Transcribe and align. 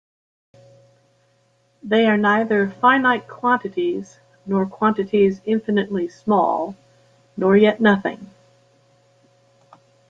They 1.83 2.07
are 2.07 2.17
neither 2.17 2.71
finite 2.71 3.27
Quantities 3.27 4.17
nor 4.47 4.65
Quantities 4.65 5.41
infinitely 5.45 6.07
small, 6.07 6.75
nor 7.37 7.55
yet 7.55 7.79
nothing. 7.79 8.31